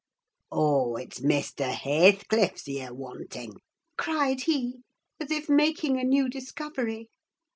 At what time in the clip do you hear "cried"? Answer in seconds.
3.99-4.41